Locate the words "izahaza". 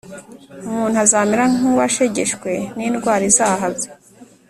3.31-3.89